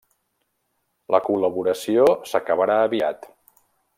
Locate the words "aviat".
2.87-3.31